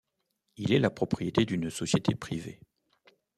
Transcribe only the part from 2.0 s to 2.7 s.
privée.